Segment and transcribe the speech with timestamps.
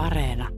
[0.00, 0.48] Areena.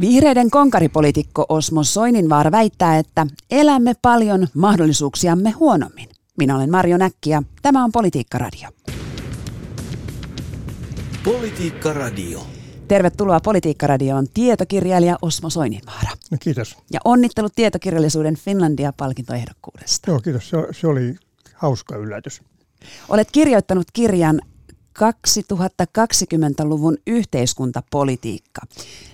[0.00, 6.08] Vihreiden konkaripolitiikko Osmo Soininvaara väittää, että elämme paljon mahdollisuuksiamme huonommin.
[6.38, 8.68] Minä olen Marjo Näkki ja tämä on Politiikka Radio.
[11.24, 12.46] Politiikka Radio.
[12.88, 16.10] Tervetuloa Politiikka Radioon tietokirjailija Osmo Soininvaara.
[16.30, 16.76] No kiitos.
[16.92, 20.10] Ja onnittelut tietokirjallisuuden Finlandia-palkintoehdokkuudesta.
[20.10, 20.48] Joo, kiitos.
[20.48, 21.14] Se, se oli
[21.54, 22.42] hauska yllätys.
[23.08, 24.40] Olet kirjoittanut kirjan
[24.98, 28.60] 2020-luvun yhteiskuntapolitiikka.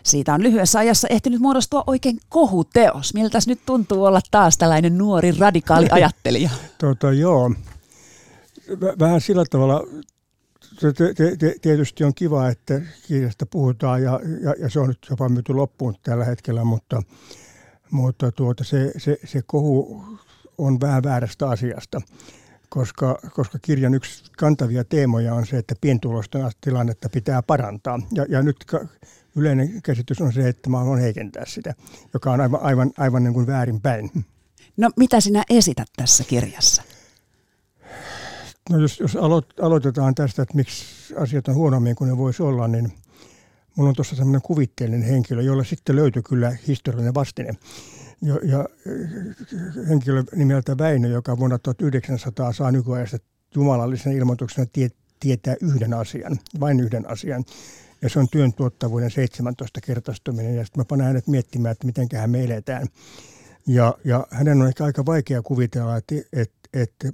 [0.03, 3.15] Siitä on lyhyessä ajassa ehtinyt muodostua oikein kohuteos.
[3.15, 6.51] Miltä nyt tuntuu olla taas tällainen nuori radikaali ajattelija?
[6.79, 7.51] Tota, joo.
[8.81, 9.83] V- vähän sillä tavalla
[11.63, 15.95] tietysti on kiva, että kirjasta puhutaan ja, ja, ja se on nyt jopa myyty loppuun
[16.03, 17.03] tällä hetkellä, mutta,
[17.91, 20.05] mutta tuota, se, se, se kohu
[20.59, 22.01] on vähän väärästä asiasta
[22.69, 28.01] koska, koska kirjan yksi kantavia teemoja on se, että pientulosten tilannetta pitää parantaa.
[28.13, 28.87] Ja, ja nyt ka,
[29.37, 31.75] yleinen käsitys on se, että mä haluan heikentää sitä,
[32.15, 34.11] joka on aivan, aivan, aivan niin kuin väärinpäin.
[34.77, 36.83] No mitä sinä esität tässä kirjassa?
[38.71, 42.69] No jos, jos aloit, aloitetaan tästä, että miksi asiat on huonommin kuin ne voisi olla,
[42.69, 42.93] niin
[43.77, 47.55] mulla on tuossa sellainen kuvitteellinen henkilö, jolla sitten löytyy kyllä historiallinen vastine
[48.23, 48.69] ja, ja
[49.89, 53.19] henkilö nimeltä Väinö, joka vuonna 1900 saa nykyajasta
[53.55, 54.89] jumalallisen ilmoituksena tie,
[55.21, 57.45] tietää yhden asian, vain yhden asian.
[58.03, 60.57] Ja se on työn tuottavuuden 17 kertaistuminen.
[60.57, 62.87] Ja sitten mä panen hänet miettimään, että miten me eletään.
[63.67, 67.09] Ja, ja hänen on ehkä aika vaikea kuvitella, että, että, että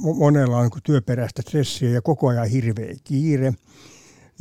[0.00, 3.54] monella on työperäistä stressiä ja koko ajan hirveä kiire–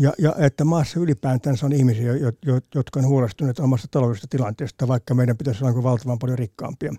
[0.01, 4.87] ja, ja että maassa ylipäätänsä on ihmisiä, jo, jo, jotka on huolestuneet omasta taloudellisesta tilanteesta,
[4.87, 6.91] vaikka meidän pitäisi olla valtavan paljon rikkaampia.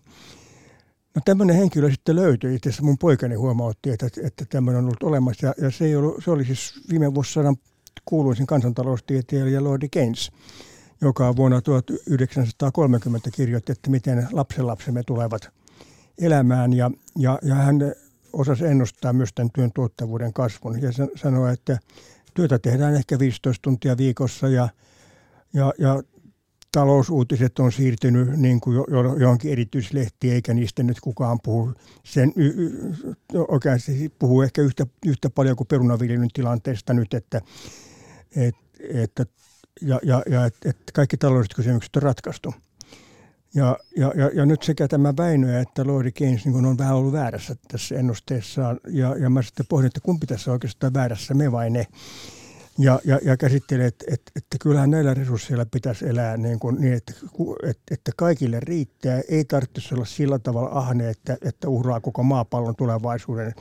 [1.15, 2.55] No tämmöinen henkilö sitten löytyi.
[2.55, 5.47] Itse asiassa mun poikani huomautti, että, että tämmöinen on ollut olemassa.
[5.47, 7.57] Ja, ja se, ei ollut, se oli siis viime vuosisadan
[8.05, 10.31] kuuluisin kansantaloustieteilijä Lordi Keynes,
[11.01, 15.51] joka vuonna 1930 kirjoitti, että miten lapsenlapsemme tulevat
[16.19, 16.73] elämään.
[16.73, 17.77] Ja, ja, ja hän
[18.33, 20.83] osasi ennustaa myös tämän työn tuottavuuden kasvun.
[20.83, 21.79] Ja sanoi, että
[22.35, 24.69] työtä tehdään ehkä 15 tuntia viikossa ja,
[25.55, 26.03] ja, ja
[26.73, 28.77] talousuutiset on siirtynyt niin kuin
[29.19, 31.73] johonkin erityislehtiin, eikä niistä nyt kukaan puhu.
[32.05, 32.71] Sen y, y,
[33.49, 37.41] oikeasti puhuu ehkä yhtä, yhtä paljon kuin perunaviljelyn tilanteesta nyt, että,
[38.37, 39.27] et, että
[39.81, 42.55] ja, ja, ja et, et kaikki taloudelliset kysymykset on ratkaistu.
[43.55, 47.13] Ja, ja, ja, ja nyt sekä tämä Väinö että Lordi Keynes niin on vähän ollut
[47.13, 48.81] väärässä tässä ennusteessaan.
[48.89, 51.87] Ja, ja mä sitten pohdin, että kumpi tässä oikeastaan väärässä, me vai ne.
[52.79, 56.93] Ja, ja, ja käsittelee, että, että, että kyllähän näillä resursseilla pitäisi elää niin, kuin, niin
[56.93, 57.13] että,
[57.91, 59.21] että, kaikille riittää.
[59.29, 63.55] Ei tarvitsisi olla sillä tavalla ahne, että, että uhraa koko maapallon tulevaisuuden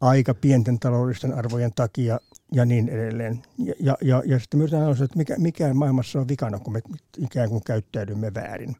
[0.00, 2.20] aika pienten taloudellisten arvojen takia
[2.52, 3.42] ja niin edelleen.
[3.58, 6.80] Ja, ja, ja, ja sitten myös että mikä, mikä maailmassa on vikana, kun me
[7.18, 8.76] ikään kuin käyttäydymme väärin.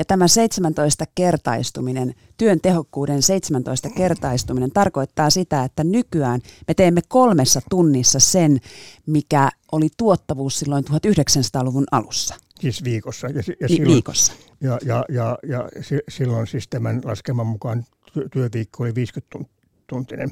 [0.00, 7.60] Ja tämä 17 kertaistuminen, työn tehokkuuden 17 kertaistuminen tarkoittaa sitä, että nykyään me teemme kolmessa
[7.70, 8.58] tunnissa sen,
[9.06, 12.34] mikä oli tuottavuus silloin 1900-luvun alussa.
[12.60, 13.26] Siis viikossa.
[13.26, 14.32] Ja, ja silloin, viikossa.
[14.60, 15.68] Ja, ja, ja, ja
[16.08, 17.84] silloin siis tämän laskelman mukaan
[18.32, 19.38] työviikko oli 50
[19.86, 20.30] tuntinen.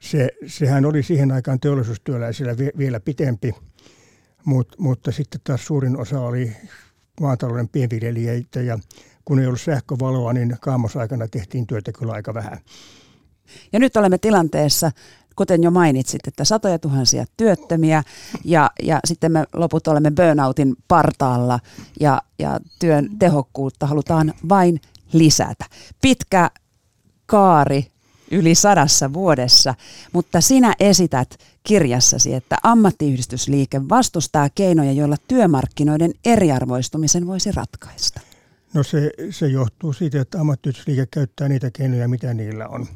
[0.00, 3.54] Se, sehän oli siihen aikaan teollisuustyöläisillä vielä pitempi,
[4.44, 6.52] mutta, mutta sitten taas suurin osa oli
[7.20, 8.78] maatalouden pienviljelijöitä ja
[9.24, 12.58] kun ei ollut sähkövaloa, niin kaamosaikana tehtiin työtä kyllä aika vähän.
[13.72, 14.90] Ja nyt olemme tilanteessa,
[15.36, 18.02] kuten jo mainitsit, että satoja tuhansia työttömiä
[18.44, 21.60] ja, ja sitten me loput olemme burnoutin partaalla
[22.00, 24.80] ja, ja työn tehokkuutta halutaan vain
[25.12, 25.64] lisätä.
[26.00, 26.50] Pitkä
[27.26, 27.93] kaari
[28.34, 29.74] yli sadassa vuodessa,
[30.12, 38.20] mutta sinä esität kirjassasi, että ammattiyhdistysliike vastustaa keinoja, joilla työmarkkinoiden eriarvoistumisen voisi ratkaista.
[38.74, 42.86] No se, se johtuu siitä, että ammattiyhdistysliike käyttää niitä keinoja, mitä niillä on.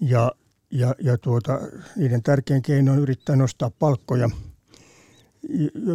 [0.00, 0.32] Ja,
[0.70, 1.60] ja, ja tuota,
[1.96, 4.30] niiden tärkein keino on yrittää nostaa palkkoja,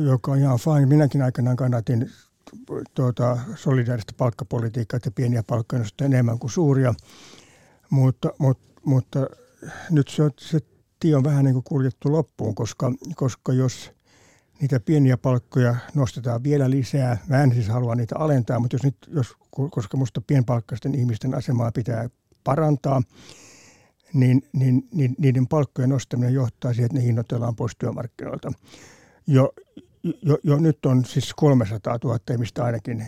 [0.06, 0.86] joka on ihan fine.
[0.86, 2.12] Minäkin aikanaan kannatin
[2.94, 6.94] tuota, solidaarista palkkapolitiikkaa, että pieniä palkkoja nostaa enemmän kuin suuria–
[7.90, 9.20] mutta, mutta, mutta
[9.90, 10.60] nyt se, se
[11.00, 13.92] tie on vähän niin kuin kuljettu loppuun, koska, koska jos
[14.62, 18.98] niitä pieniä palkkoja nostetaan vielä lisää, mä en siis halua niitä alentaa, mutta jos nyt,
[19.08, 19.34] jos,
[19.72, 22.10] koska minusta pienpalkkaisten ihmisten asemaa pitää
[22.44, 23.02] parantaa,
[24.14, 28.52] niin, niin, niin niiden palkkojen nostaminen johtaa siihen, että ne hinnoitellaan pois työmarkkinoilta.
[29.28, 29.54] Jo,
[30.22, 33.06] jo, jo nyt on siis 300 000 ihmistä ainakin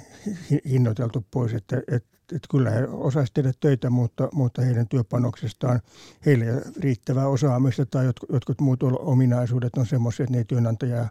[0.70, 5.82] hinnoiteltu pois, että, että että kyllä he osaisivat tehdä töitä, mutta, mutta heidän työpanoksestaan
[6.26, 6.46] heille
[6.80, 11.10] riittävää osaamista tai jotkut, jotkut muut ominaisuudet on semmoisia, että ne ei työnantajaa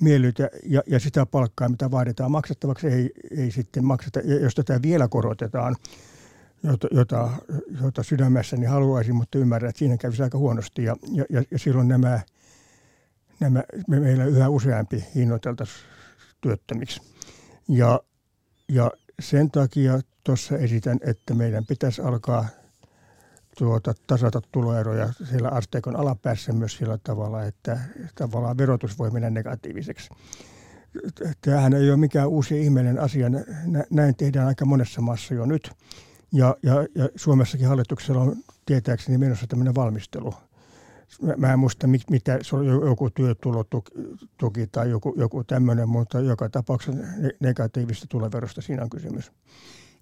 [0.00, 4.20] miellytä ja, ja sitä palkkaa, mitä vaaditaan maksettavaksi, ei, ei sitten makseta.
[4.20, 5.76] Ja jos tätä vielä korotetaan,
[6.62, 7.30] jota, jota,
[7.82, 10.84] jota sydämessäni haluaisin, mutta ymmärrän, että siinä kävisi aika huonosti.
[10.84, 10.96] Ja,
[11.30, 12.20] ja, ja silloin nämä,
[13.40, 15.86] nämä, me, meillä yhä useampi hinnoiteltaisiin
[16.40, 17.00] työttömiksi.
[17.68, 18.00] Ja,
[18.68, 18.90] ja
[19.22, 22.48] sen takia tuossa esitän, että meidän pitäisi alkaa
[23.58, 27.78] tuota, tasata tuloeroja siellä asteikon alapäässä myös sillä tavalla, että
[28.14, 30.10] tavallaan verotus voi mennä negatiiviseksi.
[31.40, 33.26] Tämähän ei ole mikään uusi ihmeellinen asia.
[33.90, 35.70] Näin tehdään aika monessa maassa jo nyt.
[36.32, 38.36] Ja, ja, ja Suomessakin hallituksella on
[38.66, 40.34] tietääkseni menossa tämmöinen valmistelu.
[41.22, 46.48] Mä, mä en muista, mitä se on joku työtulotuki tai joku, joku tämmöinen, mutta joka
[46.48, 47.02] tapauksessa
[47.40, 49.32] negatiivista tuloverosta siinä on kysymys.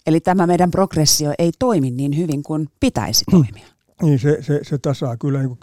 [0.06, 3.30] Eli tämä meidän progressio ei toimi niin hyvin kuin pitäisi mm.
[3.30, 3.66] toimia.
[4.02, 5.58] Niin, se, se, se tasaa kyllä niin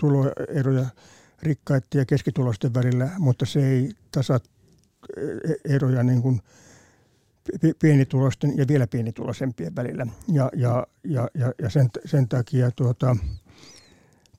[0.00, 0.86] tuloeroja
[1.42, 4.40] rikkaiden ja keskitulosten välillä, mutta se ei tasaa
[5.16, 6.40] e, eroja niin kuin
[7.78, 10.06] pienituloisten ja vielä pienituloisempien välillä.
[10.28, 13.16] Ja, ja, ja, ja, ja sen, sen takia tuota,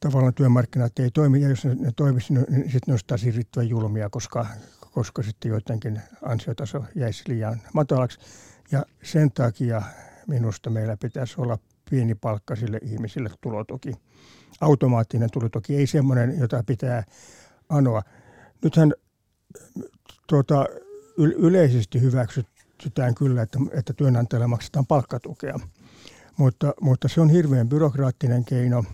[0.04, 3.24] tavallaan työmarkkinat ei toimi, ja jos ne, ne toimisi, niin, niin sitten ne olisi taas
[3.68, 4.46] julmia, koska,
[4.92, 8.20] koska sitten joidenkin ansiotaso jäisi liian matalaksi.
[8.72, 9.82] Ja sen takia
[10.28, 11.58] minusta meillä pitäisi olla
[11.90, 13.92] pieni palkka sille ihmisille tulotuki.
[14.62, 17.04] Automaattinen tulotuki, ei semmoinen, jota pitää
[17.70, 18.02] anoa.
[18.64, 18.94] Nythän
[20.28, 20.66] tuota,
[21.18, 25.60] yleisesti hyväksytään kyllä, että, että työnantajalle maksetaan palkkatukea,
[26.38, 28.84] mutta, mutta se on hirveän byrokraattinen keino–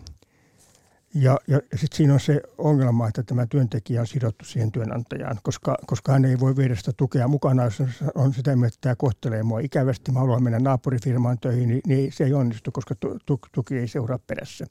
[1.14, 5.78] ja, ja sitten siinä on se ongelma, että tämä työntekijä on sidottu siihen työnantajaan, koska,
[5.86, 7.84] koska hän ei voi viedä sitä tukea mukana, jos
[8.16, 12.12] on sitä mieltä, että tämä kohtelee mua ikävästi, mä haluan mennä naapurifirmaan töihin, niin, niin
[12.12, 14.66] se ei onnistu, koska tu, tu, tuki ei seuraa perässä.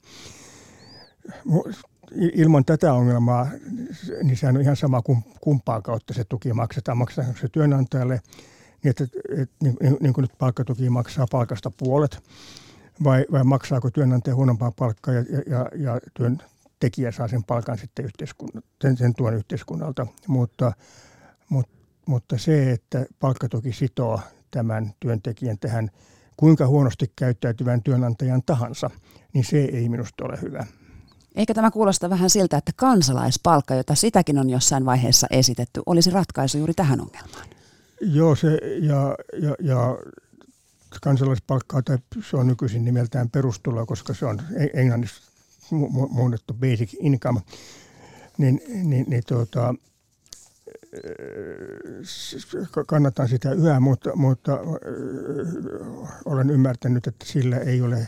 [2.11, 3.47] Ilman tätä ongelmaa,
[4.23, 6.97] niin sehän on ihan sama kuin kumpaan kautta se tuki maksetaan.
[6.97, 8.21] Maksetaan se työnantajalle,
[8.83, 9.03] niin että,
[9.37, 12.19] että niin, niin kuin nyt palkkatuki maksaa palkasta puolet–
[13.03, 18.63] vai, vai maksaako työnantaja huonompaa palkkaa ja, ja, ja työntekijä saa sen palkan sitten yhteiskunnan,
[18.81, 20.07] sen, sen tuon yhteiskunnalta.
[20.27, 20.71] Mutta,
[21.49, 21.73] mutta,
[22.05, 24.19] mutta se, että palkkatuki sitoo
[24.51, 25.89] tämän työntekijän tähän
[26.37, 28.89] kuinka huonosti käyttäytyvän työnantajan tahansa,
[29.33, 30.65] niin se ei minusta ole hyvä.
[31.35, 36.57] Eikä tämä kuulosta vähän siltä, että kansalaispalkka, jota sitäkin on jossain vaiheessa esitetty, olisi ratkaisu
[36.57, 37.47] juuri tähän ongelmaan?
[38.01, 39.97] Joo, se ja, ja, ja
[41.01, 41.97] kansalaispalkkaa, tai
[42.29, 44.41] se on nykyisin nimeltään perustuloa, koska se on
[44.73, 45.31] englannissa
[46.09, 47.41] muunnettu basic income,
[48.37, 49.75] niin, niin, niin tuota,
[52.87, 54.59] kannatan sitä yhä, mutta, mutta
[56.25, 58.07] olen ymmärtänyt, että sillä ei ole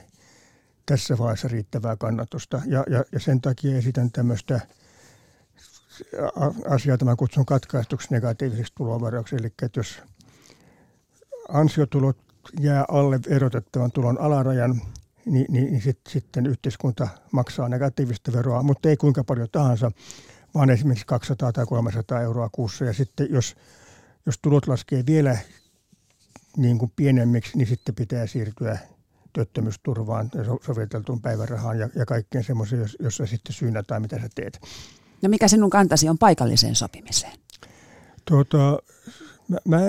[0.85, 2.61] tässä vaiheessa riittävää kannatusta.
[2.65, 4.59] Ja, ja, ja sen takia esitän tämmöistä
[6.69, 9.35] asiaa, tämä kutsun katkaistuksi negatiiviseksi tulovaroiksi.
[9.35, 9.99] Eli että jos
[11.49, 14.81] ansiotulot jää alle erotettavan tulon alarajan,
[15.25, 19.91] niin, niin, niin sit, sitten yhteiskunta maksaa negatiivista veroa, mutta ei kuinka paljon tahansa,
[20.53, 22.85] vaan esimerkiksi 200 tai 300 euroa kuussa.
[22.85, 23.55] Ja sitten jos,
[24.25, 25.37] jos tulot laskee vielä
[26.57, 28.79] niin kuin pienemmiksi, niin sitten pitää siirtyä
[29.33, 34.59] työttömyysturvaan ja soviteltuun päivärahaan ja, ja kaikkeen semmoiseen, jossa sitten syynätään, mitä sä teet.
[35.21, 37.33] No mikä sinun kantasi on paikalliseen sopimiseen?
[38.25, 38.79] Tuota,
[39.47, 39.79] mä, mä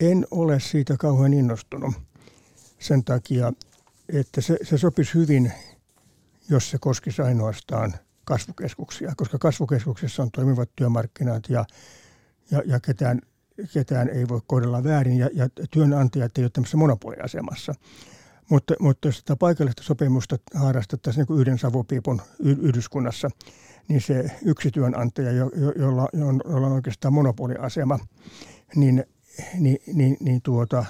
[0.00, 1.94] en ole siitä kauhean innostunut
[2.78, 3.52] sen takia,
[4.08, 5.52] että se, se sopisi hyvin,
[6.50, 11.64] jos se koskisi ainoastaan kasvukeskuksia, koska kasvukeskuksessa on toimivat työmarkkinat ja,
[12.50, 13.20] ja, ja ketään,
[13.72, 17.74] ketään ei voi kohdella väärin ja, ja työnantajat ei ole tämmöisessä monopoliasemassa.
[18.50, 23.30] Mutta, mutta jos sitä paikallista sopimusta harrastettaisiin niin kuin yhden savupiipun yhdyskunnassa,
[23.88, 26.08] niin se yksi työnantaja, jo, jo, jolla,
[26.44, 27.98] jolla on oikeastaan monopoliasema,
[28.76, 29.04] niin
[29.58, 30.84] niin, niin, niin tuota,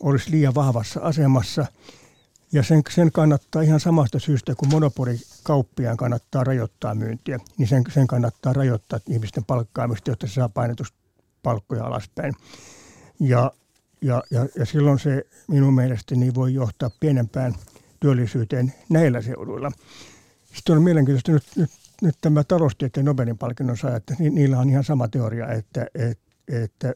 [0.00, 1.66] olisi liian vahvassa asemassa.
[2.52, 8.06] Ja sen, sen kannattaa ihan samasta syystä, kun monopolikauppiaan kannattaa rajoittaa myyntiä, niin sen, sen
[8.06, 10.98] kannattaa rajoittaa ihmisten palkkaamista, jotta se saa painetusta
[11.42, 12.34] palkkoja alaspäin.
[13.20, 13.52] Ja,
[14.00, 17.54] ja, ja, ja silloin se minun mielestäni voi johtaa pienempään
[18.00, 19.72] työllisyyteen näillä seuduilla.
[20.54, 21.70] Sitten on mielenkiintoista nyt, nyt,
[22.02, 26.94] nyt tämä taloustieteen Nobelin palkinnon saa, että niillä on ihan sama teoria, että, että, että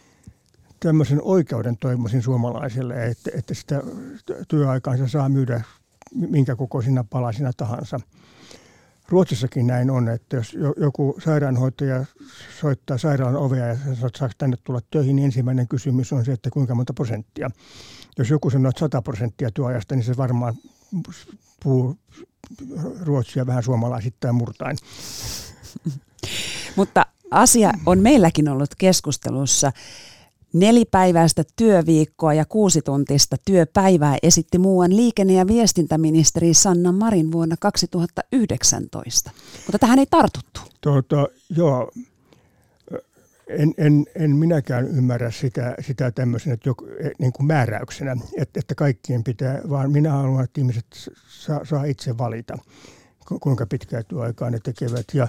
[0.80, 3.82] tämmöisen oikeuden toivoisin suomalaisille, että, että sitä
[4.48, 5.62] työaikaansa saa myydä
[6.14, 8.00] minkä kokoisina palasina tahansa.
[9.09, 12.05] Ruotsissakin näin on, että jos joku sairaanhoitaja
[12.61, 16.33] soittaa sairaalan ovea ja sanoo, että saako tänne tulla töihin, niin ensimmäinen kysymys on se,
[16.33, 17.50] että kuinka monta prosenttia.
[18.19, 20.55] Jos joku sanoo, että 100 prosenttia työajasta, niin se varmaan
[21.62, 21.99] puhuu
[23.00, 24.77] ruotsia vähän suomalaisittain murtain.
[26.77, 29.73] Mutta asia on meilläkin ollut keskustelussa.
[30.52, 39.31] Nelipäiväistä työviikkoa ja kuusituntista työpäivää esitti muuan liikenne- ja viestintäministeri Sanna Marin vuonna 2019.
[39.67, 40.61] Mutta tähän ei tartuttu.
[40.81, 41.90] Tuota, joo,
[43.49, 48.61] en, en, en minäkään ymmärrä sitä, sitä tämmöisenä että joku, e, niin kuin määräyksenä, että,
[48.61, 50.87] että kaikkien pitää, vaan minä haluan, että ihmiset
[51.28, 52.59] saa, saa itse valita,
[53.40, 55.07] kuinka pitkää työaikaa ne tekevät.
[55.14, 55.28] Ja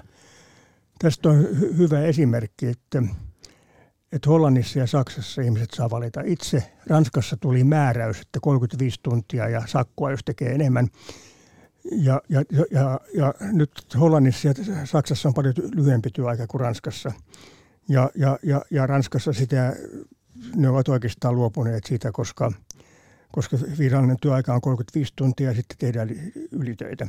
[0.99, 1.47] tästä on
[1.77, 3.03] hyvä esimerkki, että,
[4.11, 6.71] että Hollannissa ja Saksassa ihmiset saa valita itse.
[6.87, 10.87] Ranskassa tuli määräys, että 35 tuntia ja sakkoa, jos tekee enemmän.
[11.91, 14.53] Ja, ja, ja, ja nyt Hollannissa ja
[14.85, 17.11] Saksassa on paljon lyhyempi työaika kuin Ranskassa–
[17.89, 19.75] ja, ja, ja, ja Ranskassa sitä,
[20.55, 22.51] ne ovat oikeastaan luopuneet siitä, koska,
[23.31, 26.09] koska virallinen työaika on 35 tuntia ja sitten tehdään
[26.51, 27.07] ylitöitä.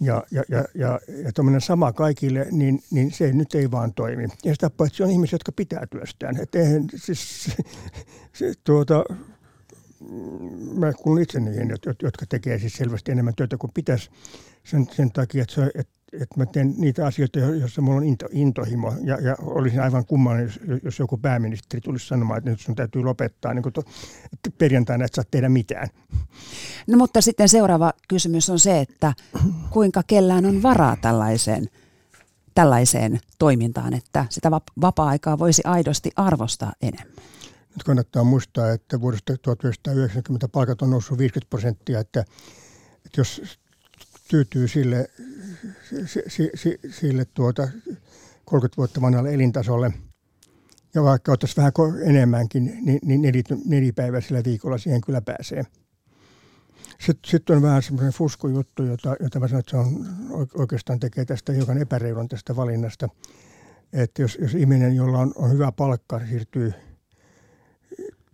[0.00, 4.28] Ja, ja, ja, ja, ja tuommoinen sama kaikille, niin, niin se nyt ei vaan toimi.
[4.44, 6.40] Ja sitä paitsi on ihmisiä, jotka pitää työstään.
[6.40, 7.50] Että eihän, siis,
[8.32, 9.04] se, tuota,
[10.74, 11.70] mä kuulun itse niihin,
[12.02, 14.10] jotka tekee siis selvästi enemmän työtä kuin pitäisi
[14.64, 18.26] sen, sen takia, että, se, että että mä teen niitä asioita, joissa mulla on into,
[18.30, 18.92] intohimo.
[19.04, 23.02] Ja, ja olisin aivan kummallinen, jos, jos joku pääministeri tulisi sanomaan, että nyt sun täytyy
[23.02, 23.82] lopettaa, niin to,
[24.32, 25.88] että perjantaina et saa tehdä mitään.
[26.86, 29.14] No mutta sitten seuraava kysymys on se, että
[29.70, 31.66] kuinka kellään on varaa tällaiseen,
[32.54, 34.50] tällaiseen toimintaan, että sitä
[34.80, 37.16] vapaa-aikaa voisi aidosti arvostaa enemmän?
[37.70, 42.20] Nyt kannattaa muistaa, että vuodesta 1990 palkat on noussut 50 prosenttia, että,
[43.06, 43.58] että jos
[44.28, 45.10] tyytyy sille,
[46.28, 47.68] sille, sille tuota
[48.44, 49.92] 30 vuotta vanhalle elintasolle.
[50.94, 51.72] Ja vaikka ottaisi vähän
[52.04, 53.22] enemmänkin, niin,
[53.64, 55.64] nelipäiväisellä viikolla siihen kyllä pääsee.
[56.98, 60.06] Sitten, sitten on vähän semmoinen fuskujuttu, jota, jota mä sanon, että se on
[60.54, 63.08] oikeastaan tekee tästä hiukan epäreilun tästä valinnasta.
[63.92, 66.72] Että jos, jos ihminen, jolla on, on hyvä palkka, siirtyy–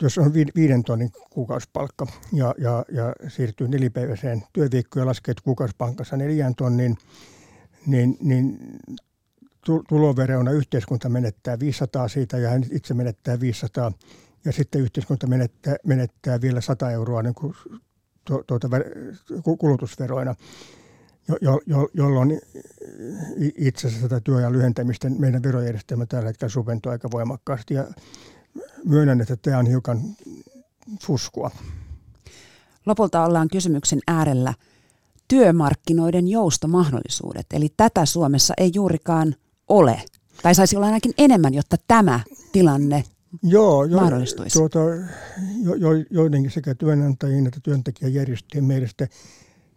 [0.02, 6.54] jos on viiden tonnin kuukausipalkka ja, ja, ja siirtyy nelipäiväiseen työviikkoon ja laskee kuukausipalkassa neljään
[6.54, 6.96] tonnin,
[7.86, 8.58] niin, niin
[9.88, 13.92] tuloverona yhteiskunta menettää 500 siitä ja hän itse menettää 500
[14.44, 17.54] ja sitten yhteiskunta menettää, menettää vielä 100 euroa niin kuin
[18.46, 18.68] tuota,
[19.58, 20.34] kulutusveroina,
[21.28, 22.40] jo, jo, jo, jolloin
[23.58, 27.74] itse asiassa tätä työajan lyhentämistä meidän verojärjestelmä tällä hetkellä subventoi aika voimakkaasti.
[27.74, 27.84] Ja
[28.84, 30.00] myönnän, että tämä on hiukan
[31.02, 31.50] fuskua.
[32.86, 34.54] Lopulta ollaan kysymyksen äärellä
[35.28, 37.46] työmarkkinoiden joustomahdollisuudet.
[37.52, 39.34] Eli tätä Suomessa ei juurikaan
[39.68, 40.02] ole.
[40.42, 42.20] Tai saisi olla ainakin enemmän, jotta tämä
[42.52, 43.04] tilanne
[43.42, 44.58] Joo, jo, mahdollistuisi.
[44.58, 44.78] Tuota,
[45.62, 49.08] jo, jo, joidenkin sekä työnantajien että työntekijäjärjestöjen mielestä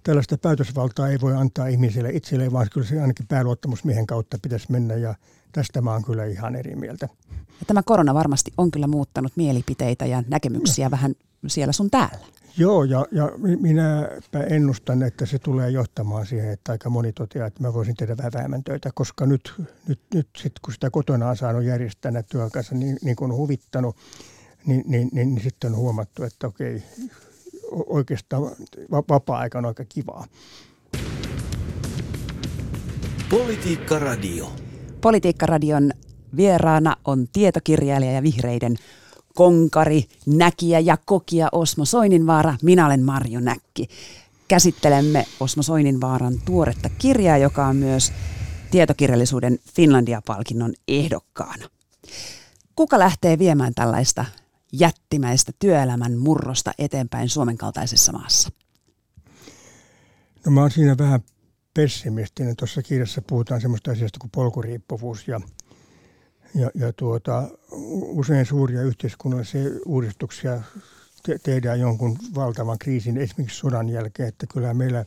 [0.04, 4.94] tällaista päätösvaltaa ei voi antaa ihmisille itselleen, vaan kyllä se ainakin pääluottamusmiehen kautta pitäisi mennä
[4.94, 5.16] ja
[5.52, 7.10] tästä mä oon kyllä ihan eri mieltä.
[7.32, 10.92] Ja tämä korona varmasti on kyllä muuttanut mielipiteitä ja näkemyksiä no.
[10.92, 11.16] vähän
[11.48, 12.26] siellä sun täällä.
[12.58, 17.64] Joo, ja, ja minäpä ennustan, että se tulee johtamaan siihen, että aika moni toteaa, että
[17.64, 19.54] mä voisin tehdä vähän vähemmän töitä, koska nyt,
[19.88, 23.32] nyt, nyt sit, kun sitä kotona on saanut järjestää näitä työn kanssa niin, niin kuin
[23.32, 23.96] on huvittanut,
[24.66, 26.84] niin, niin, niin, niin sitten on huomattu, että okei,
[27.72, 28.44] oikeastaan
[28.92, 30.26] vapaa-aika on aika kivaa.
[33.30, 34.67] Politiikka Radio.
[35.02, 35.92] Politiikkaradion
[36.36, 38.76] vieraana on tietokirjailija ja vihreiden
[39.36, 42.56] konkari, näkijä ja kokija Osmo Soininvaara.
[42.64, 43.88] Minä olen Marjo Näkki.
[44.48, 48.14] Käsittelemme Osmo Soininvaaran tuoretta kirjaa, joka on myös
[48.72, 51.70] tietokirjallisuuden Finlandia-palkinnon ehdokkaana.
[52.76, 54.26] Kuka lähtee viemään tällaista
[54.74, 58.50] jättimäistä työelämän murrosta eteenpäin Suomen kaltaisessa maassa?
[60.46, 61.20] No mä oon siinä vähän
[61.78, 62.56] pessimistinen.
[62.56, 65.42] Tuossa kirjassa puhutaan semmoista asiasta kuin polkuriippuvuus ja,
[66.56, 67.50] ja, ja tuota,
[68.02, 70.62] usein suuria yhteiskunnallisia uudistuksia
[71.24, 75.06] te- tehdään jonkun valtavan kriisin, esimerkiksi sodan jälkeen, että kyllä meillä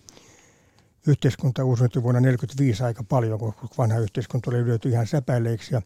[1.06, 5.82] yhteiskunta uusiutui vuonna 1945 aika paljon, kun vanha yhteiskunta oli löyty ihan säpäilleiksi ja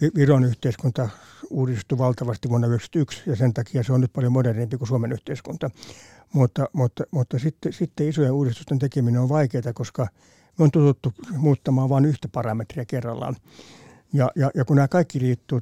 [0.00, 1.08] Viron yhteiskunta
[1.50, 5.70] uudistui valtavasti vuonna 1991 ja sen takia se on nyt paljon modernimpi kuin Suomen yhteiskunta.
[6.32, 10.08] Mutta, mutta, mutta sitten, sitten isojen uudistusten tekeminen on vaikeaa, koska
[10.58, 13.36] me on tututtu muuttamaan vain yhtä parametria kerrallaan.
[14.12, 15.60] Ja, ja, ja kun nämä kaikki liittyy,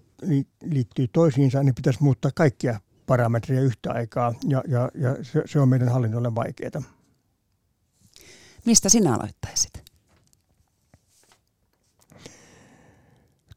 [0.64, 5.68] liittyy toisiinsa, niin pitäisi muuttaa kaikkia parametreja yhtä aikaa, ja, ja, ja se, se on
[5.68, 6.82] meidän hallinnolle vaikeaa.
[8.66, 9.83] Mistä sinä aloittaisit?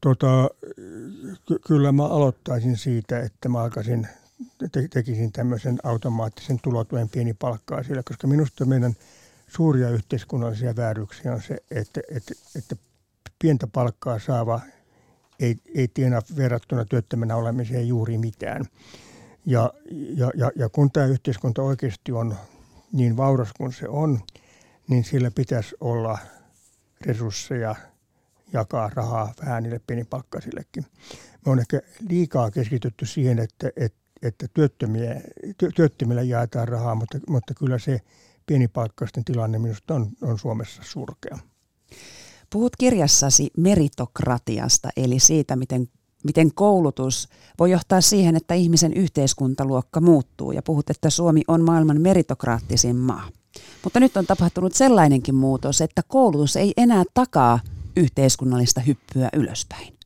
[0.00, 0.50] Tota,
[1.48, 4.08] ky- kyllä mä aloittaisin siitä, että mä alkaisin,
[4.72, 8.96] te- tekisin tämmöisen automaattisen tulotuen pienipalkkaa sillä, koska minusta meidän
[9.48, 12.76] suuria yhteiskunnallisia vääryksiä on se, että, että, että
[13.38, 14.60] pientä palkkaa saava
[15.40, 18.64] ei, ei tienaa verrattuna työttömänä olemiseen juuri mitään.
[19.46, 22.34] Ja, ja, ja, ja kun tämä yhteiskunta oikeasti on
[22.92, 24.20] niin vauras kuin se on,
[24.88, 26.18] niin sillä pitäisi olla
[27.00, 27.74] resursseja
[28.52, 30.86] jakaa rahaa vähän niille pienipalkkaisillekin.
[31.46, 35.20] Me on ehkä liikaa keskitytty siihen, että, että, että työttömiä,
[35.74, 38.00] työttömille jaetaan rahaa, mutta, mutta kyllä se
[38.46, 41.38] pienipalkkaisten tilanne minusta on, on Suomessa surkea.
[42.52, 45.88] Puhut kirjassasi meritokratiasta, eli siitä, miten,
[46.24, 47.28] miten koulutus
[47.58, 50.52] voi johtaa siihen, että ihmisen yhteiskuntaluokka muuttuu.
[50.52, 53.28] Ja puhut, että Suomi on maailman meritokraattisin maa.
[53.84, 57.60] Mutta nyt on tapahtunut sellainenkin muutos, että koulutus ei enää takaa
[57.98, 59.98] yhteiskunnallista hyppyä ylöspäin.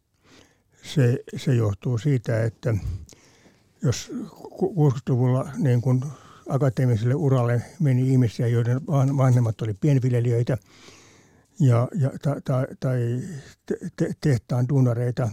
[0.83, 2.75] Se, se johtuu siitä, että
[3.83, 4.13] jos
[4.53, 6.05] 60-luvulla niin kun
[6.49, 10.59] akateemiselle uralle meni ihmisiä, joiden vanhemmat oli pienviljelijöitä
[11.61, 12.11] ja, ja,
[12.45, 13.21] tai, tai,
[13.97, 15.31] te, tehtaan duunareita,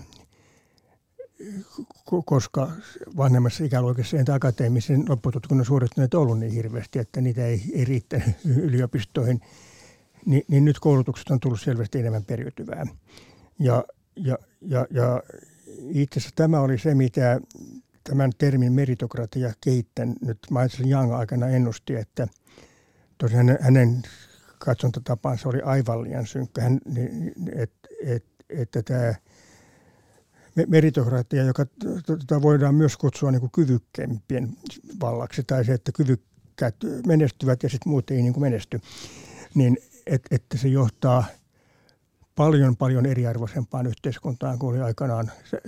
[2.25, 2.71] koska
[3.17, 9.41] vanhemmassa ikäluokassa entä akateemisen loppututkinnon suorittaneet ollut niin hirveästi, että niitä ei, ei riittänyt yliopistoihin,
[10.25, 12.85] niin, niin nyt koulutuksesta on tullut selvästi enemmän periytyvää.
[13.59, 13.83] Ja,
[14.15, 15.23] ja, ja, ja
[15.89, 17.41] itse asiassa tämä oli se, mitä
[18.03, 22.27] tämän termin meritokratia kehittänyt Michael Young aikana ennusti, että
[23.17, 24.01] tosiaan hänen,
[24.59, 26.79] katsontotapansa oli aivan liian synkkä, Hän,
[27.55, 29.13] että et, että tämä
[30.67, 31.65] meritokratia, joka
[32.05, 34.49] tota voidaan myös kutsua niin kuin kyvykkeimpien
[35.01, 36.75] vallaksi, tai se, että kyvykkäät
[37.07, 38.81] menestyvät ja sitten muut ei niin kuin menesty,
[39.55, 39.77] niin
[40.09, 41.25] et, että se johtaa
[42.35, 45.61] paljon paljon eriarvoisempaan yhteiskuntaan kuin oli aikanaan se,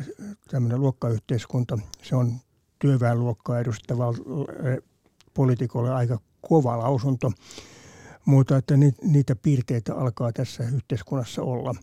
[0.52, 1.78] tämmöinen luokkayhteiskunta.
[2.04, 2.34] Se on
[2.80, 4.14] työväenluokkaa edustava
[5.34, 7.32] poliitikolle aika kova lausunto,
[8.26, 8.74] mutta että
[9.04, 11.76] niitä piirteitä alkaa tässä yhteiskunnassa olla.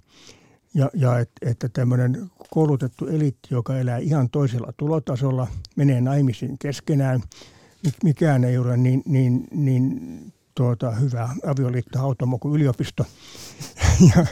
[0.74, 7.22] Ja, ja et, että tämmöinen koulutettu eliitti, joka elää ihan toisella tulotasolla, menee naimisiin keskenään,
[8.04, 13.06] mikään ei ole niin, niin, niin tuota, hyvä avioliitto hautomo kuin yliopisto.
[14.16, 14.26] ja,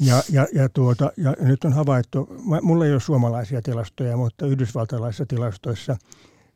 [0.00, 2.28] ja, ja, ja, tuota, ja nyt on havaittu,
[2.62, 5.96] mulla ei ole suomalaisia tilastoja, mutta yhdysvaltalaisissa tilastoissa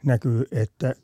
[0.05, 0.95] näkyy, että,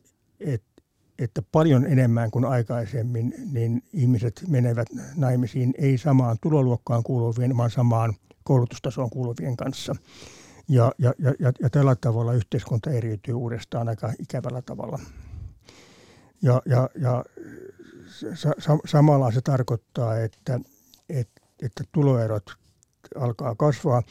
[0.40, 0.74] että
[1.18, 8.14] että paljon enemmän kuin aikaisemmin niin ihmiset menevät naimisiin ei samaan tuloluokkaan kuuluvien, vaan samaan
[8.44, 9.96] koulutustasoon kuuluvien kanssa.
[10.68, 14.98] Ja, ja, ja, ja tällä tavalla yhteiskunta eriytyy uudestaan aika ikävällä tavalla.
[16.44, 17.24] Ja, ja, ja
[18.34, 20.60] sa, samalla se tarkoittaa, että,
[21.08, 22.50] että, että tuloerot
[23.16, 24.02] alkaa kasvaa.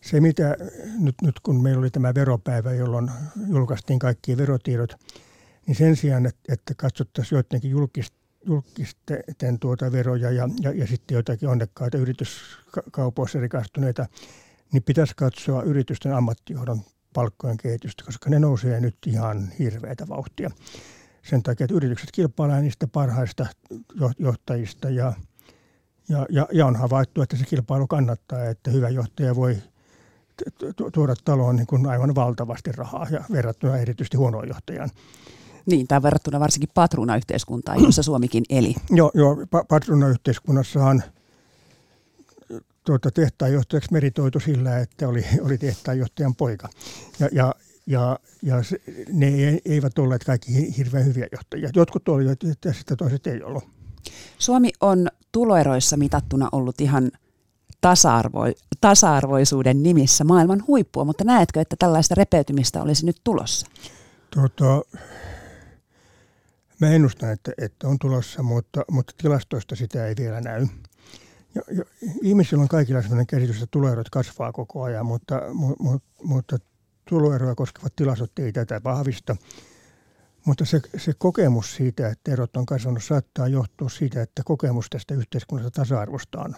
[0.00, 0.56] Se, mitä
[0.98, 3.10] nyt, nyt kun meillä oli tämä veropäivä, jolloin
[3.48, 4.96] julkaistiin kaikki verotiedot,
[5.66, 11.14] niin sen sijaan, että, että katsottaisiin joidenkin julkisten julkisten tuota veroja ja, ja, ja sitten
[11.14, 14.06] joitakin onnekkaita yrityskaupoissa rikastuneita,
[14.72, 16.80] niin pitäisi katsoa yritysten ammattijohdon
[17.14, 20.50] palkkojen kehitystä, koska ne nousee nyt ihan hirveätä vauhtia.
[21.30, 23.46] Sen takia, että yritykset kilpailevat niistä parhaista
[24.18, 25.12] johtajista ja,
[26.08, 29.56] ja, ja, ja on havaittu, että se kilpailu kannattaa, että hyvä johtaja voi
[30.92, 34.90] tuoda taloon niin kuin aivan valtavasti rahaa ja verrattuna erityisesti huonoon johtajaan.
[35.66, 38.74] Niin, tai verrattuna varsinkin patruunayhteiskuntaan, jossa Suomikin eli.
[38.90, 39.36] Joo, joo
[39.68, 41.02] patruunayhteiskunnassahan
[42.84, 46.68] tuota, tehtaanjohtajaksi meritoitu sillä, että oli, oli tehtaanjohtajan poika.
[47.20, 47.54] Ja, ja,
[47.86, 48.80] ja, ja se,
[49.12, 51.70] ne eivät olleet kaikki hirveän hyviä johtajia.
[51.74, 53.64] Jotkut olivat, ja sitten toiset ei ollut.
[54.38, 57.10] Suomi on tuloeroissa mitattuna ollut ihan
[57.80, 58.40] tasa-arvo,
[58.80, 63.66] tasa-arvoisuuden nimissä maailman huippua, mutta näetkö, että tällaista repeytymistä olisi nyt tulossa?
[64.34, 64.82] Tota,
[66.80, 70.66] mä ennustan, että, että on tulossa, mutta, mutta tilastoista sitä ei vielä näy.
[71.54, 71.84] Ja, ja
[72.22, 76.58] ihmisillä on kaikilla sellainen käsitys, että tuloerot kasvaa koko ajan, mutta, mu, mu, mutta
[77.08, 79.36] tuloeroja koskevat tilastot ei tätä vahvista.
[80.44, 85.14] Mutta se, se kokemus siitä, että erot on kasvanut, saattaa johtua siitä, että kokemus tästä
[85.14, 86.56] yhteiskunnasta tasa-arvosta on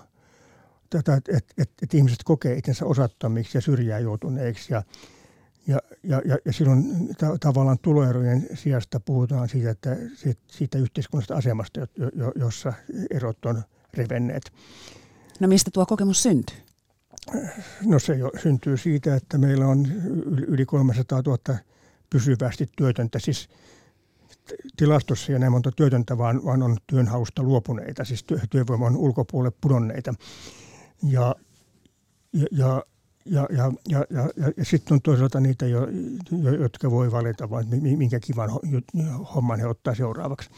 [0.91, 4.73] tätä, että et, et, et ihmiset kokee itsensä osattomiksi ja syrjää joutuneiksi.
[4.73, 4.83] Ja,
[5.67, 11.35] ja, ja, ja, ja silloin ta, tavallaan tuloerojen sijasta puhutaan siitä, että siitä, siitä yhteiskunnasta
[11.37, 12.73] asemasta, jo, jo, jossa
[13.11, 13.63] erot on
[13.95, 14.53] revenneet.
[15.41, 16.68] No mistä tuo kokemus syntyy?
[17.87, 19.87] No se jo syntyy siitä, että meillä on
[20.47, 21.59] yli 300 000
[22.11, 23.19] pysyvästi työtöntä.
[23.19, 23.49] Siis
[24.77, 30.15] tilastossa ei näin monta työtöntä, vaan, vaan on työnhausta luopuneita, siis työ, työvoiman ulkopuolelle pudonneita.
[31.03, 31.35] Ja,
[32.33, 32.83] ja, ja
[33.31, 35.87] ja, ja, ja, ja, ja, ja sitten on toisaalta niitä, jo,
[36.43, 38.51] jo, jotka voi valita, vaan minkä kivan
[39.35, 40.51] homman he ottaa seuraavaksi.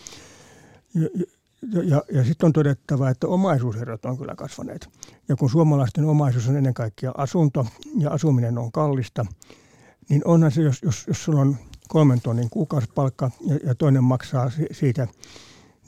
[1.63, 4.89] Ja, ja, sitten on todettava, että omaisuuserot on kyllä kasvaneet.
[5.29, 7.67] Ja kun suomalaisten omaisuus on ennen kaikkea asunto
[7.99, 9.27] ja asuminen on kallista,
[10.09, 11.57] niin onhan se, jos, jos, jos sulla on
[11.89, 15.09] kolmen tonnin kuukausipalkka ja, ja toinen maksaa siitä–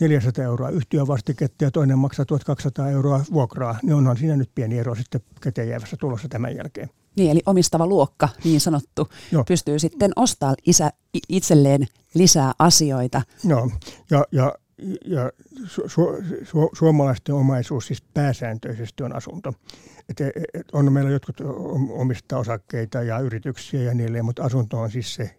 [0.00, 4.94] 400 euroa yhtiövastiketta ja toinen maksaa 1200 euroa vuokraa, niin onhan siinä nyt pieni ero
[4.94, 6.90] sitten käteen jäävässä tulossa tämän jälkeen.
[7.16, 9.44] Niin, eli omistava luokka, niin sanottu, Joo.
[9.44, 10.92] pystyy sitten ostamaan isä,
[11.28, 13.22] itselleen lisää asioita.
[13.44, 13.70] Joo,
[14.10, 14.54] ja, ja,
[15.04, 15.32] ja
[15.66, 16.02] su, su,
[16.44, 19.54] su, suomalaisten omaisuus siis pääsääntöisesti on asunto.
[20.08, 20.20] Et,
[20.54, 21.36] et on meillä jotkut
[21.90, 25.36] omistaa osakkeita ja yrityksiä ja niille, mutta asunto on siis se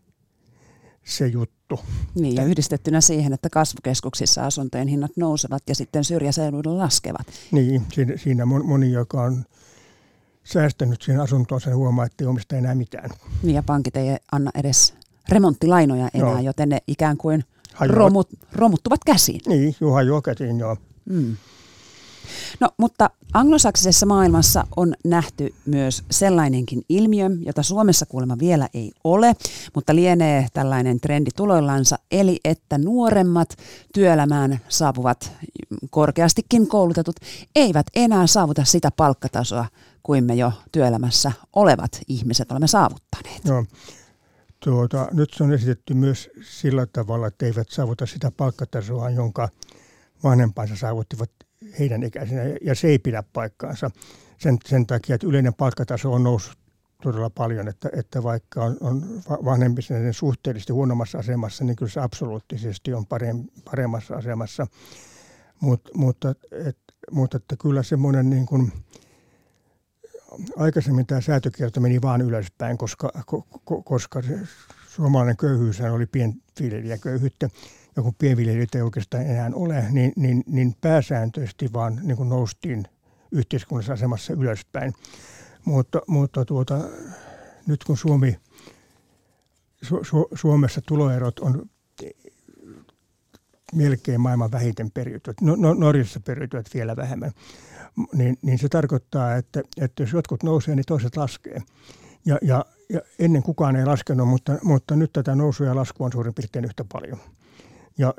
[1.04, 1.80] se juttu.
[2.16, 7.28] Niin, ja yhdistettynä siihen, että kasvukeskuksissa asuntojen hinnat nousevat ja sitten syrjäseuduilla laskevat.
[7.52, 9.46] Niin, siinä, siinä moni, joka on
[10.44, 13.10] säästänyt siihen asuntoon, sen huomaa, että ei omista enää mitään.
[13.44, 14.94] Niin, ja pankit ei anna edes
[15.30, 16.40] remonttilainoja enää, joo.
[16.40, 17.44] joten ne ikään kuin
[17.80, 19.42] romut, romuttuvat käsiin.
[19.48, 20.78] Niin, joo, hajoaa käsiin, joo.
[21.06, 21.36] Mm.
[22.60, 29.36] No, mutta anglosaksisessa maailmassa on nähty myös sellainenkin ilmiö, jota Suomessa kuulemma vielä ei ole,
[29.76, 33.58] mutta lienee tällainen trendi tuloillansa, eli että nuoremmat
[33.94, 35.32] työelämään saapuvat
[35.90, 37.16] korkeastikin koulutetut
[37.56, 39.66] eivät enää saavuta sitä palkkatasoa
[40.04, 43.46] kuin me jo työelämässä olevat ihmiset olemme saavuttaneet.
[43.46, 43.66] No.
[44.64, 49.50] Tuota, nyt se on esitetty myös sillä tavalla, että eivät saavuta sitä palkkatasoa, jonka
[50.24, 51.30] vanhempansa saavuttivat
[51.80, 53.92] heidän ikäisenä, ja se ei pidä paikkaansa
[54.38, 56.58] sen, sen takia, että yleinen palkkataso on noussut
[57.02, 62.94] todella paljon, että, että vaikka on, on vanhempi suhteellisesti huonommassa asemassa, niin kyllä se absoluuttisesti
[62.94, 63.06] on
[63.66, 64.68] paremmassa asemassa.
[65.60, 66.78] Mut, mutta, et,
[67.12, 68.72] mutta että kyllä semmoinen niin kuin,
[70.58, 74.22] aikaisemmin tämä säätökierto meni vaan ylöspäin, koska, ko, koska
[74.88, 77.50] suomalainen köyhyys oli pienviljelijäköyhyyttä
[77.96, 82.86] ja kun pienviljelijöitä ei oikeastaan enää ole, niin, niin, niin pääsääntöisesti vaan niin kuin noustiin
[83.32, 84.94] yhteiskunnallisessa asemassa ylöspäin.
[85.66, 86.80] Mutta, mutta tuota,
[87.68, 88.40] nyt kun Suomi,
[89.82, 91.70] Su, Su, Suomessa tuloerot on
[93.76, 97.32] melkein maailman vähiten periytyvät, no, no, Norjassa periytyvät vielä vähemmän,
[98.14, 101.62] niin, niin se tarkoittaa, että, että jos jotkut nousee, niin toiset laskee.
[102.26, 106.12] Ja, ja, ja ennen kukaan ei laskenut, mutta, mutta nyt tätä nousua ja laskua on
[106.12, 107.18] suurin piirtein yhtä paljon.
[107.98, 108.14] Ja,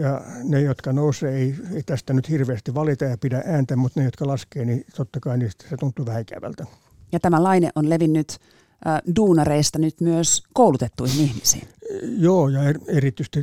[0.00, 4.04] ja ne, jotka nousee, ei, ei tästä nyt hirveästi valita ja pidä ääntä, mutta ne,
[4.04, 6.66] jotka laskee, niin totta kai niistä se tuntuu vähän ikävältä.
[7.12, 8.38] Ja tämä laine on levinnyt
[8.86, 11.68] äh, duunareista nyt myös koulutettuihin ihmisiin.
[12.02, 13.40] Joo, ja er, erityisesti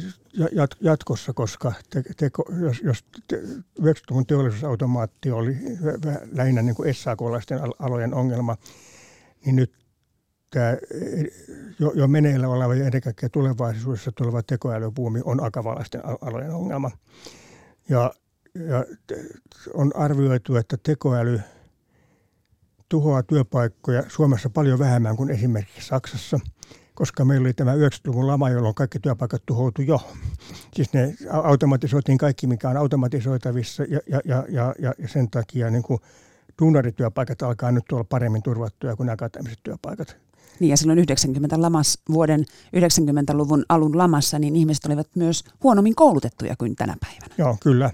[0.52, 2.32] jat, jatkossa, koska te, te,
[2.62, 3.06] jos, jos
[3.82, 5.58] 90-luvun teollisuusautomaatti oli
[6.32, 8.58] lähinnä niin kuin SAK-laisten alojen ongelma,
[9.46, 9.72] niin nyt
[10.50, 10.78] tämä
[11.80, 16.92] jo, jo meneillä oleva ja ennen kaikkea tulevaisuudessa tuleva tekoälypuumi on akavalaisten alojen ongelma.
[17.90, 18.14] Ja,
[18.68, 18.86] ja
[19.74, 21.42] on arvioitu, että tekoäly
[22.90, 26.40] tuhoaa työpaikkoja Suomessa paljon vähemmän kuin esimerkiksi Saksassa,
[26.96, 30.02] koska meillä oli tämä 90-luvun lama, jolloin kaikki työpaikat tuhoutu jo.
[30.76, 35.84] Siis ne automatisoitiin kaikki, mikä on automatisoitavissa ja, ja, ja, ja, ja sen takia niin
[35.84, 36.00] kuin
[36.62, 40.18] duunarityöpaikat alkaa nyt olla paremmin turvattuja kuin akateemiset työpaikat.
[40.60, 42.46] Niin ja silloin 90 lamas, vuoden
[42.78, 47.36] 90-luvun alun lamassa, niin ihmiset olivat myös huonommin koulutettuja kuin tänä päivänä.
[47.38, 47.92] Joo, kyllä.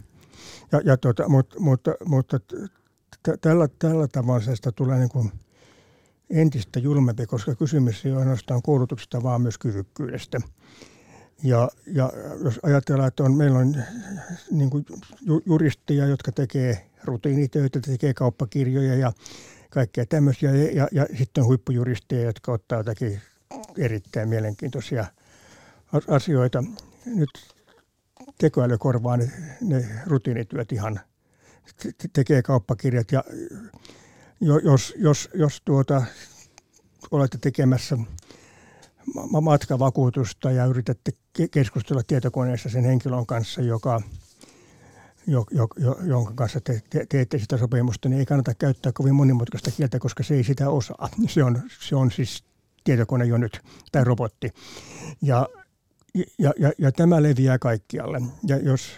[0.72, 2.40] Ja, ja tuota, mutta, mutta, mutta
[3.42, 5.32] tällä, tällä tavalla sitä tulee niin kuin
[6.32, 10.39] entistä julmempi, koska kysymys ei ole ainoastaan koulutuksesta, vaan myös kyvykkyydestä.
[11.44, 12.12] Ja, ja
[12.44, 13.76] jos ajatellaan, että on, meillä on
[14.52, 14.86] niin kuin
[15.46, 19.12] juristeja, jotka tekee rutiinitöitä, tekee kauppakirjoja ja
[19.70, 20.56] kaikkea tämmöisiä.
[20.56, 23.22] Ja, ja, ja sitten on huippujuristeja, jotka ottaa jotakin
[23.78, 25.06] erittäin mielenkiintoisia
[26.08, 26.63] asioita.
[27.06, 27.30] Nyt
[28.38, 31.00] tekoäly korvaa ne, ne rutiinityöt ihan,
[32.13, 33.24] tekee kauppakirjat ja
[34.41, 36.04] jos, jos, jos tuota,
[37.12, 37.97] olette tekemässä
[39.41, 41.12] matkavakuutusta ja yritätte
[41.51, 44.01] keskustella tietokoneessa sen henkilön kanssa, joka,
[45.27, 49.15] jo, jo, jo, jonka kanssa te, te, teette sitä sopimusta, niin ei kannata käyttää kovin
[49.15, 51.10] monimutkaista kieltä, koska se ei sitä osaa.
[51.27, 52.43] Se on, se on siis
[52.84, 54.49] tietokone jo nyt, tai robotti.
[55.21, 55.47] Ja,
[56.39, 58.21] ja, ja, ja tämä leviää kaikkialle.
[58.47, 58.91] Ja jos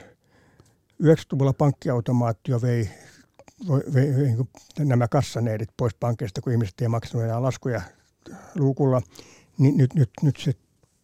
[1.04, 2.90] 90-luvulla pankkiautomaatti jo vei,
[4.80, 7.82] nämä kassaneidit pois pankkeista, kun ihmiset ei maksanut enää laskuja
[8.56, 9.02] luukulla,
[9.58, 10.54] niin nyt, nyt, nyt se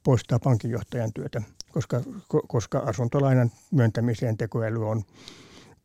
[0.04, 1.41] poistaa pankinjohtajan työtä,
[1.72, 2.02] koska,
[2.48, 5.04] koska asuntolainan myöntämiseen tekoäly on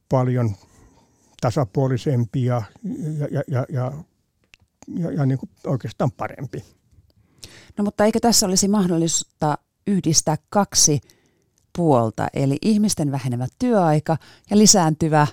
[0.08, 0.56] paljon
[1.40, 2.62] tasapuolisempi ja,
[3.18, 3.92] ja, ja, ja, ja,
[4.88, 6.64] ja, ja niin kuin oikeastaan parempi.
[7.78, 11.00] No mutta eikö tässä olisi mahdollista yhdistää kaksi
[11.76, 14.16] puolta, eli ihmisten vähenevä työaika
[14.50, 15.26] ja lisääntyvä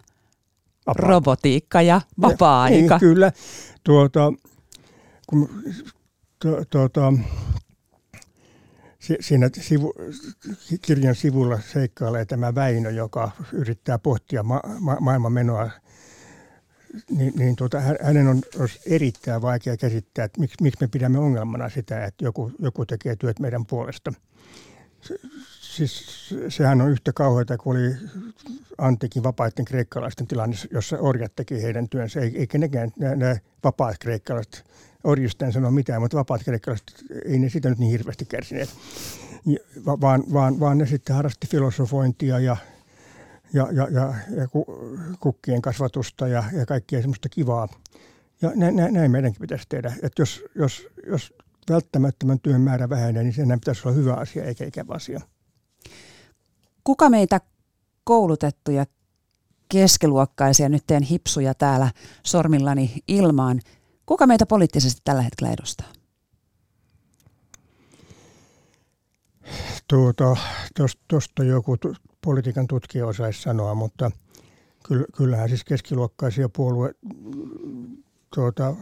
[0.98, 1.10] Vapaa.
[1.10, 2.98] robotiikka ja vapaa-aika?
[2.98, 3.32] Niin, kyllä.
[3.84, 4.34] Tuota,
[5.28, 5.50] kun,
[6.40, 7.14] tu, tuota,
[9.20, 9.94] siinä sivu,
[10.82, 15.70] kirjan sivulla seikkailee tämä Väinö, joka yrittää pohtia ma, ma, maailman menoa
[17.10, 21.70] niin, niin tuota, hänen on olisi erittäin vaikea käsittää, että miksi, miksi me pidämme ongelmana
[21.70, 24.14] sitä, että joku, joku tekee työt meidän puolesta.
[25.02, 25.16] Se,
[25.76, 27.96] siis sehän on yhtä kauheata kuin oli
[28.78, 32.20] antiikin vapaiden kreikkalaisten tilanne, jossa orjat teki heidän työnsä.
[32.20, 34.66] Eikä nekään nämä, nämä vapaat kreikkalaiset,
[35.04, 38.70] orjista en sano mitään, mutta vapaat kreikkalaiset, ei ne sitä nyt niin hirveästi kärsineet.
[39.86, 42.58] Vaan, vaan, vaan ne sitten harrasti filosofointia ja
[43.54, 44.48] ja, ja, ja, ja
[45.20, 47.68] kukkien kasvatusta ja, ja kaikkea semmoista kivaa.
[48.42, 49.94] Ja näin, näin meidänkin pitäisi tehdä.
[50.02, 51.34] Että jos, jos, jos
[51.70, 55.22] välttämättömän työn määrä vähenee, niin sen pitäisi olla hyvä asia eikä ikävä asia.
[56.84, 57.42] Kuka meitä
[58.04, 58.86] koulutettuja
[59.70, 61.92] keskiluokkaisia, nyt teen hipsuja täällä
[62.26, 63.60] sormillani ilmaan,
[64.06, 65.88] kuka meitä poliittisesti tällä hetkellä edustaa?
[69.88, 70.36] Tuota,
[71.08, 71.78] Tuosta joku
[72.24, 74.12] politiikan tutkija osaisi sanoa, mutta
[75.18, 76.96] kyllähän siis keskiluokkaisia puolue,
[78.36, 78.76] tuota,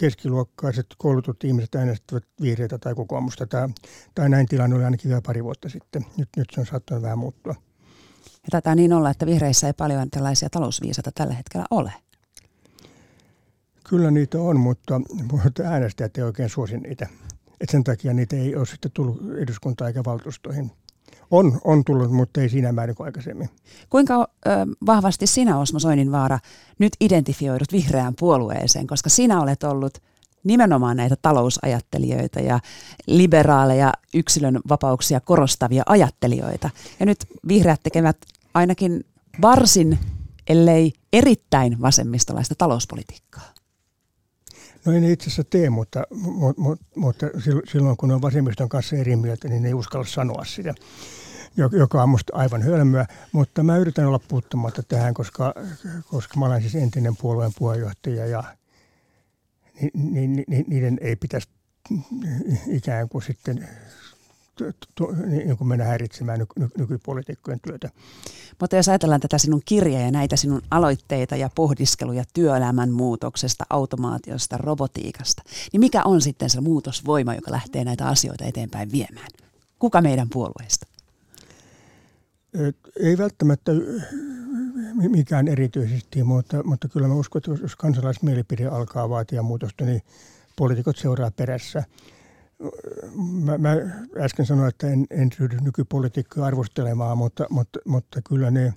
[0.00, 3.46] keskiluokkaiset koulutut ihmiset äänestävät vihreitä tai kokoomusta.
[3.46, 3.68] Tai,
[4.14, 6.06] tai näin tilanne oli ainakin vielä pari vuotta sitten.
[6.16, 7.54] Nyt, nyt se on saattanut vähän muuttua.
[8.26, 11.92] Ja taitaa niin olla, että vihreissä ei paljon tällaisia talousviisata tällä hetkellä ole.
[13.88, 15.00] Kyllä niitä on, mutta,
[15.32, 17.08] mutta äänestäjät ei oikein suosi niitä.
[17.60, 20.70] Et sen takia niitä ei ole sitten tullut eduskuntaan eikä valtuustoihin.
[21.32, 23.50] On, on tullut, mutta ei siinä määrin kuin aikaisemmin.
[23.90, 24.50] Kuinka ö,
[24.86, 26.38] vahvasti sinä, Osmo Soininvaara,
[26.78, 29.98] nyt identifioidut vihreään puolueeseen, koska sinä olet ollut
[30.44, 32.60] nimenomaan näitä talousajattelijoita ja
[33.06, 36.70] liberaaleja yksilön vapauksia korostavia ajattelijoita.
[37.00, 38.16] Ja nyt vihreät tekevät
[38.54, 39.04] ainakin
[39.42, 39.98] varsin,
[40.48, 43.52] ellei erittäin vasemmistolaista talouspolitiikkaa.
[44.84, 46.02] No en itse asiassa tee, mutta,
[46.56, 47.26] mutta, mutta
[47.72, 50.74] silloin kun on vasemmiston kanssa eri mieltä, niin ei uskalla sanoa sitä,
[51.56, 53.06] joka on minusta aivan hölmöä.
[53.32, 55.54] Mutta mä yritän olla puuttumatta tähän, koska,
[56.10, 58.44] koska mä olen siis entinen puolueen puheenjohtaja ja
[59.94, 61.48] ni, ni, ni, niiden ei pitäisi
[62.66, 63.68] ikään kuin sitten
[65.26, 67.90] niin kuin mennä häiritsemään ny, ny, nykypolitiikkojen työtä.
[68.60, 74.58] Mutta jos ajatellaan tätä sinun kirjaa ja näitä sinun aloitteita ja pohdiskeluja työelämän muutoksesta, automaatiosta,
[74.58, 79.28] robotiikasta, niin mikä on sitten se muutosvoima, joka lähtee näitä asioita eteenpäin viemään?
[79.78, 80.91] Kuka meidän puolueesta?
[83.00, 83.72] Ei välttämättä
[84.94, 90.02] mikään erityisesti, mutta, mutta kyllä mä uskon, että jos kansalaismielipide alkaa vaatia muutosta, niin
[90.56, 91.84] poliitikot seuraa perässä–
[93.44, 93.76] mä, mä
[94.20, 98.74] äsken sanoin, että en, en ryhdy nykypolitiikkaa arvostelemaan, mutta, mutta, mutta kyllä ne,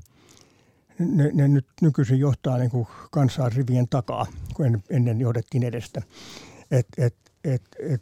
[0.99, 6.01] ne, ne nyt nykyisin johtaa niin kuin kansaa rivien takaa, kun ennen johdettiin edestä.
[6.71, 8.01] Et, et, et, et,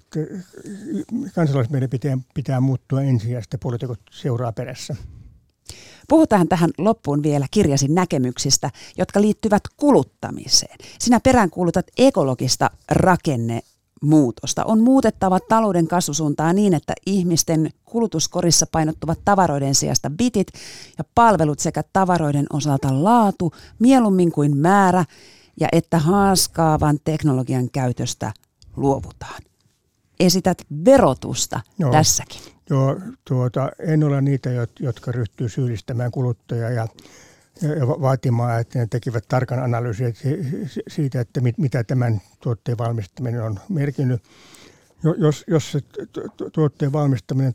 [1.35, 4.95] kansalaismielipiteen pitää muuttua ensin ja sitten poliitikot seuraa perässä.
[6.09, 10.77] Puhutaan tähän loppuun vielä kirjasin näkemyksistä, jotka liittyvät kuluttamiseen.
[10.99, 13.61] Sinä peräänkuulutat ekologista rakenne
[14.01, 14.65] muutosta.
[14.65, 20.47] On muutettava talouden kasvusuuntaa niin, että ihmisten kulutuskorissa painottuvat tavaroiden sijasta bitit
[20.97, 25.05] ja palvelut sekä tavaroiden osalta laatu mieluummin kuin määrä
[25.59, 28.33] ja että haaskaavan teknologian käytöstä
[28.75, 29.41] luovutaan.
[30.19, 31.91] esität verotusta Joo.
[31.91, 32.52] tässäkin.
[32.69, 34.49] Joo, tuota, en ole niitä,
[34.79, 36.87] jotka ryhtyy syyllistämään kuluttajaa ja,
[37.61, 40.13] ja vaatimaan, että ne tekivät tarkan analyysin
[40.87, 44.23] siitä, että mit, mitä tämän tuotteen valmistaminen on merkinnyt.
[45.17, 45.79] Jos, jos se
[46.53, 47.53] tuotteen valmistaminen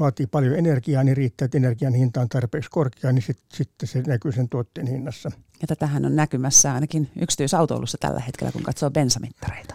[0.00, 4.02] vaatii paljon energiaa, niin riittää, että energian hinta on tarpeeksi korkea, niin sitten sit se
[4.06, 5.30] näkyy sen tuotteen hinnassa.
[5.60, 9.74] Ja tätähän on näkymässä ainakin yksityisautoilussa tällä hetkellä, kun katsoo bensamittareita.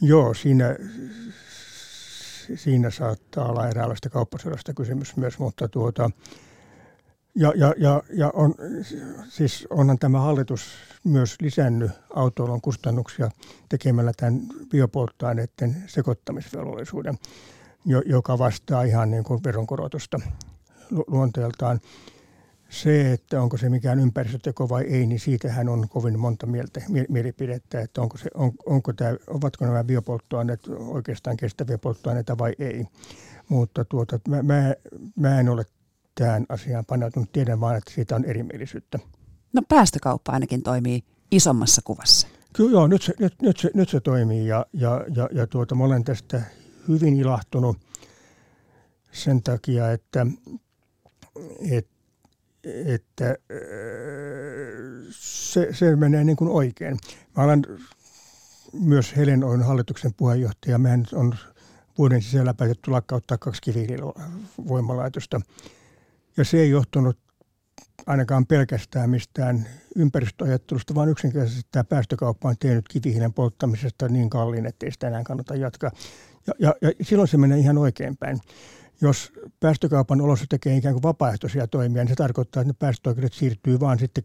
[0.00, 0.76] Joo, siinä,
[2.54, 6.10] siinä saattaa olla eräänlaista kauppasodasta kysymys myös, mutta tuota,
[7.34, 8.54] ja, ja, ja, ja on,
[9.28, 13.30] siis onhan tämä hallitus myös lisännyt autoilun kustannuksia
[13.68, 17.18] tekemällä tämän biopolttoaineiden sekoittamisvelvollisuuden
[18.06, 20.20] joka vastaa ihan niin kuin veronkorotusta
[21.06, 21.80] luonteeltaan.
[22.68, 27.80] Se, että onko se mikään ympäristöteko vai ei, niin siitähän on kovin monta mieltä, mielipidettä,
[27.80, 32.86] että onko se, on, onko tämä, ovatko nämä biopolttoaineet oikeastaan kestäviä polttoaineita vai ei.
[33.48, 34.74] Mutta tuota, mä, mä,
[35.16, 35.64] mä en ole
[36.14, 38.98] tähän asiaan paneutunut, tiedän vaan, että siitä on erimielisyyttä.
[39.52, 42.28] No päästökauppa ainakin toimii isommassa kuvassa.
[42.52, 45.74] Kyllä joo, nyt se, nyt, nyt se, nyt se toimii ja, ja, ja, ja tuota,
[45.74, 46.42] mä olen tästä
[46.88, 47.76] hyvin ilahtunut
[49.12, 50.26] sen takia, että,
[51.70, 51.95] että,
[52.86, 53.36] että
[55.10, 56.98] se, se menee niin kuin oikein.
[57.36, 57.62] Mä olen
[58.72, 60.78] myös Helen on hallituksen puheenjohtaja.
[60.78, 61.34] Mehän on
[61.98, 65.40] vuoden sisällä päätetty lakkauttaa kaksi kivihiilivoimalaitosta.
[66.36, 67.18] Ja se ei johtunut
[68.06, 74.86] ainakaan pelkästään mistään ympäristöajattelusta, vaan yksinkertaisesti tämä päästökauppa on tehnyt kivihiilen polttamisesta niin kalliin, että
[74.86, 75.90] ei sitä enää kannata jatkaa.
[76.46, 78.40] Ja, ja, ja silloin se menee ihan oikeinpäin.
[79.00, 83.80] Jos päästökaupan olossa tekee ikään kuin vapaaehtoisia toimia, niin se tarkoittaa, että ne päästöoikeudet siirtyy
[83.80, 84.24] vaan sitten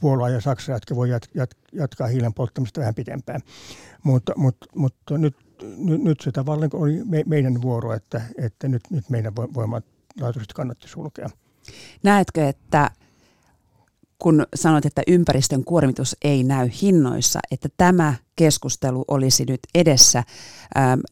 [0.00, 3.40] Puolaa ja Saksa, jotka voi jat, jat, jatkaa hiilen polttamista vähän pitempään.
[4.02, 5.36] Mutta, mutta, mutta nyt,
[5.76, 10.88] nyt, nyt se tavallaan oli me, meidän vuoro, että, että nyt, nyt meidän voimalaitokset kannatti
[10.88, 11.30] sulkea.
[12.02, 12.90] Näetkö, että
[14.18, 20.24] kun sanoit, että ympäristön kuormitus ei näy hinnoissa, että tämä keskustelu olisi nyt edessä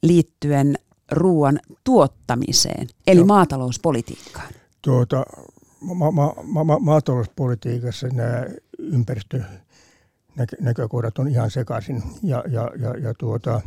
[0.03, 0.75] liittyen
[1.11, 3.27] ruoan tuottamiseen, eli Joo.
[3.27, 4.53] maatalouspolitiikkaan?
[4.83, 5.25] Tuota,
[5.81, 8.47] ma- ma- ma- ma- maatalouspolitiikassa nämä
[8.79, 13.61] ympäristönäkökohdat on ihan sekaisin ja, ja, ja, ja tuota,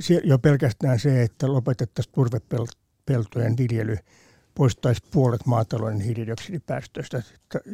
[0.00, 3.96] se, jo pelkästään se, että lopetettaisiin turvepeltojen viljely–
[4.54, 7.22] poistaisi puolet maatalouden hiilidioksidipäästöistä.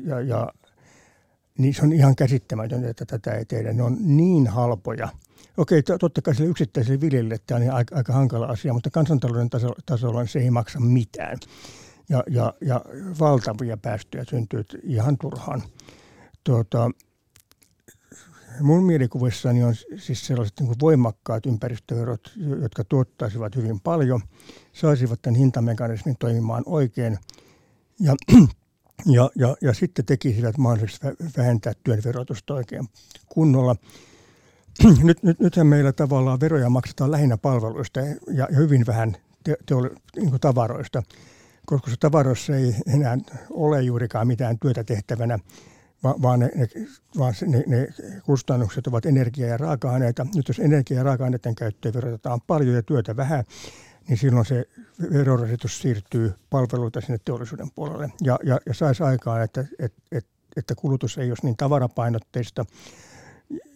[0.05, 0.53] Ja, ja
[1.59, 3.73] niin se on ihan käsittämätöntä, että tätä ei tehdä.
[3.73, 5.09] Ne on niin halpoja.
[5.57, 9.77] Okei, totta kai sille yksittäiselle viljelijälle tämä on aika, aika hankala asia, mutta kansantalouden tasolla,
[9.87, 11.39] tasolla se ei maksa mitään.
[12.09, 12.85] Ja, ja, ja
[13.21, 15.63] valtavia päästöjä syntyy ihan turhaan.
[16.45, 16.91] Tuota,
[18.61, 24.21] mun mielikuvissani on siis sellaiset niin voimakkaat ympäristöverot, jotka tuottaisivat hyvin paljon,
[24.73, 27.19] saisivat tämän hintamekanismin toimimaan oikein
[28.01, 28.15] ja,
[29.07, 31.07] ja, ja, ja sitten tekisivät mahdolliseksi
[31.37, 32.89] vähentää työn verotusta oikein
[33.29, 33.77] kunnolla.
[35.03, 40.41] Nyt, nyt, nythän meillä tavallaan veroja maksetaan lähinnä palveluista ja, hyvin vähän te, teoli, niin
[40.41, 41.03] tavaroista,
[41.67, 43.19] koska se tavaroissa ei enää
[43.51, 45.39] ole juurikaan mitään työtä tehtävänä
[46.03, 46.69] vaan, ne, ne,
[47.19, 47.89] vaan ne, ne
[48.25, 50.27] kustannukset ovat energia- ja raaka-aineita.
[50.35, 53.45] Nyt jos energia- ja raaka-aineiden käyttöä verotetaan paljon ja työtä vähän,
[54.09, 54.65] niin silloin se
[55.13, 58.13] verorasitus siirtyy palveluita sinne teollisuuden puolelle.
[58.23, 62.65] Ja, ja, ja saisi aikaan, että, että, että, että kulutus ei olisi niin tavarapainotteista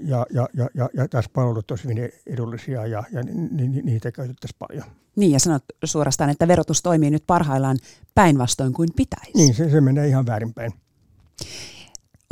[0.01, 4.12] ja, ja, ja, ja, ja tässä palvelut olisivat hyvin edullisia ja, ja ni, ni, niitä
[4.12, 4.85] käytettäisiin paljon.
[5.16, 7.79] Niin ja sanot suorastaan, että verotus toimii nyt parhaillaan
[8.14, 9.33] päinvastoin kuin pitäisi.
[9.35, 10.73] Niin, se, se menee ihan väärinpäin.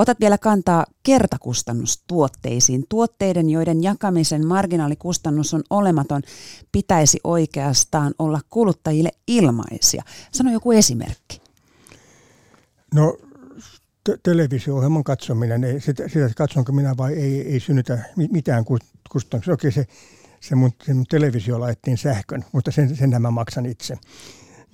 [0.01, 2.85] Otat vielä kantaa kertakustannustuotteisiin.
[2.89, 6.23] Tuotteiden, joiden jakamisen marginaalikustannus on olematon,
[6.73, 10.03] pitäisi oikeastaan olla kuluttajille ilmaisia.
[10.33, 11.41] Sano joku esimerkki.
[12.95, 13.17] No
[14.05, 17.99] te- televisio-ohjelman katsominen, ei, sitä, sitä katsonko minä vai ei, ei synnytä
[18.31, 18.65] mitään
[19.11, 19.55] kustannuksia.
[19.55, 19.87] Okei, se,
[20.41, 23.99] se, mun, se mun televisio laittiin sähkön, mutta sen, sen mä maksan itse.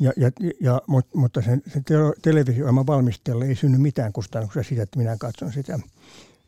[0.01, 0.31] Ja, ja,
[0.61, 0.81] ja,
[1.15, 1.85] mutta sen, sen
[2.23, 5.79] televisio-ohjelman valmistajalle ei synny mitään kustannuksia siitä, että minä katson sitä.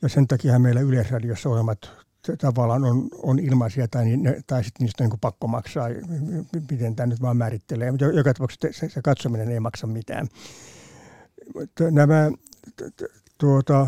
[0.03, 1.78] Ja sen takia meillä Yleisradiossa ohjelmat
[2.38, 5.88] tavallaan on, on ilmaisia tai, niin, tai sitten niistä on niin pakko maksaa,
[6.70, 7.90] miten tämä nyt vaan määrittelee.
[7.90, 10.28] Mutta joka tapauksessa se, se katsominen ei maksa mitään.
[11.90, 12.30] Nämä,
[13.38, 13.86] tuota,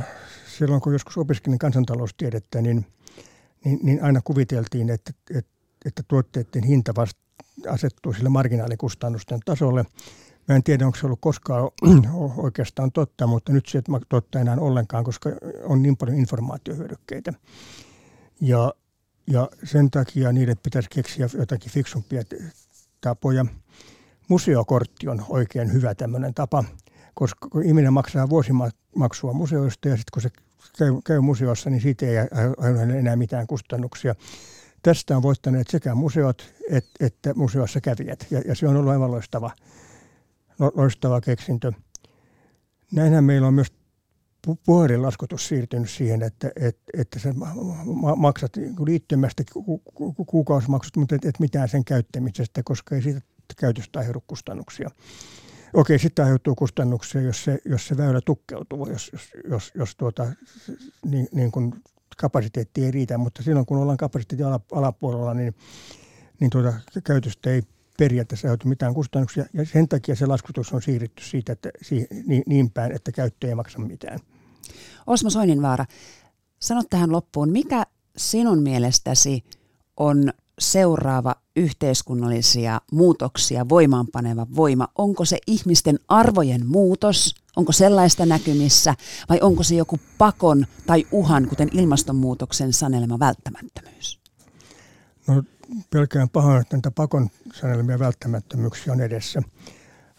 [0.58, 2.86] silloin kun joskus opiskelin kansantaloustiedettä, niin,
[3.64, 5.50] niin, niin aina kuviteltiin, että, että,
[5.84, 7.20] että tuotteiden hinta vasta
[7.68, 9.84] asettuu sille marginaalikustannusten tasolle.
[10.48, 11.70] Mä en tiedä, onko se ollut koskaan
[12.36, 15.30] oikeastaan totta, mutta nyt se ei totta enää ollenkaan, koska
[15.64, 17.32] on niin paljon informaatiohyödykkeitä.
[18.40, 18.74] Ja,
[19.26, 22.22] ja sen takia niille pitäisi keksiä jotakin fiksumpia
[23.00, 23.46] tapoja.
[24.28, 26.64] Museokortti on oikein hyvä tämmöinen tapa,
[27.14, 30.30] koska kun ihminen maksaa vuosimaksua museoista ja sitten kun se
[30.78, 34.14] käy, käy museossa, niin siitä ei aiheuta enää mitään kustannuksia.
[34.82, 39.10] Tästä on voittaneet sekä museot et, että museossa kävijät ja, ja se on ollut aivan
[39.10, 39.50] loistava,
[40.74, 41.72] loistava keksintö.
[42.92, 43.72] Näinhän meillä on myös
[44.66, 47.34] puhelinlaskutus siirtynyt siihen, että, että, että sä
[48.16, 48.52] maksat
[48.86, 49.42] liittymästä
[50.26, 53.20] kuukausimaksut, mutta et, et mitään sen käyttämisestä, koska ei siitä
[53.56, 54.90] käytöstä aiheudu kustannuksia.
[55.74, 60.32] Okei, sitten aiheutuu kustannuksia, jos se, jos se väylä tukkeutuu, jos, jos, jos, jos tuota,
[61.04, 61.72] niin, niin kuin
[62.16, 65.54] kapasiteetti ei riitä, mutta silloin kun ollaan kapasiteetin alapuolella, niin,
[66.40, 66.72] niin tuota,
[67.04, 67.62] käytöstä ei
[67.98, 71.70] periaatteessa aiheutu mitään kustannuksia, ja sen takia se laskutus on siirretty siitä, että,
[72.26, 74.20] niin, niin päin, että käyttö ei maksa mitään.
[75.06, 75.86] Osmo Soininvaara,
[76.58, 77.86] sano tähän loppuun, mikä
[78.16, 79.44] sinun mielestäsi
[79.96, 84.88] on seuraava yhteiskunnallisia muutoksia voimaanpaneva voima?
[84.98, 87.34] Onko se ihmisten arvojen muutos?
[87.56, 88.94] Onko sellaista näkymissä
[89.28, 94.20] vai onko se joku pakon tai uhan, kuten ilmastonmuutoksen sanelema välttämättömyys?
[95.26, 95.42] No
[95.90, 99.42] pelkään pahoin, että näitä pakon sanelemia välttämättömyyksiä on edessä.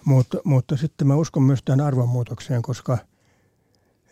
[0.06, 2.98] Mutta, mutta sitten mä uskon myös tähän arvonmuutokseen, koska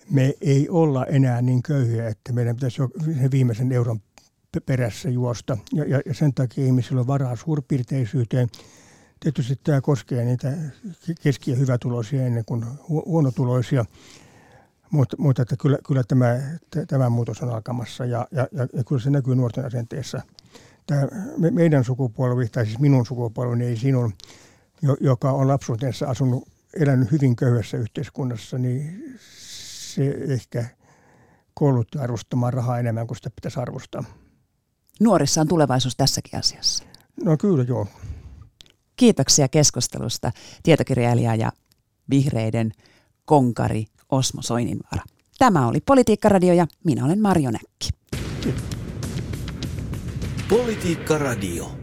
[0.10, 4.02] me ei olla enää niin köyhiä, että meidän pitäisi jo sen viimeisen euron
[4.66, 5.58] perässä juosta.
[5.74, 8.47] Ja, ja, ja sen takia ihmisillä on varaa suurpiirteisyyteen.
[9.20, 10.54] Tietysti tämä koskee niitä
[11.22, 13.86] keski- ja hyvätuloisia ennen kuin huonotuloisia.
[14.91, 16.39] Mutta, mutta että kyllä, kyllä tämä,
[16.88, 20.22] tämä muutos on alkamassa ja, ja, ja, kyllä se näkyy nuorten asenteessa.
[20.88, 24.14] Tämä me, meidän sukupolvi, tai siis minun sukupolveni, ei sinun,
[25.00, 29.04] joka on lapsuutensa asunut, elänyt hyvin köyhässä yhteiskunnassa, niin
[29.93, 30.66] se ehkä
[31.54, 34.04] koulutti arvostamaan rahaa enemmän kuin sitä pitäisi arvostaa
[35.00, 36.84] nuorissa on tulevaisuus tässäkin asiassa?
[37.24, 37.88] No kyllä joo.
[38.95, 40.32] Kiitoksia keskustelusta
[40.64, 41.52] tietokirjailija ja
[42.10, 42.72] vihreiden
[43.26, 45.04] konkari Osmo Soininvaara.
[45.38, 47.89] Tämä oli Politiikka-radio ja minä olen Marjo Näkki.
[50.50, 51.79] Politiikka-radio.